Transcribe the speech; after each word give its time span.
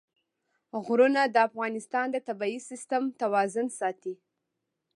غرونه 0.85 1.21
د 1.33 1.35
افغانستان 1.47 2.07
د 2.11 2.17
طبعي 2.27 2.57
سیسټم 2.69 3.03
توازن 3.21 3.67
ساتي. 3.79 4.13